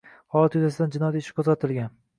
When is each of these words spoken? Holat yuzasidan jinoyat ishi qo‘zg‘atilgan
Holat 0.37 0.57
yuzasidan 0.59 0.97
jinoyat 0.97 1.21
ishi 1.21 1.37
qo‘zg‘atilgan 1.41 1.95